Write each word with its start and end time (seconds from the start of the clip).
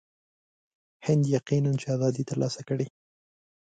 هند 1.05 1.23
یقیناً 1.35 1.71
چې 1.81 1.87
آزادي 1.95 2.23
ترلاسه 2.29 2.61
کړي. 2.67 2.87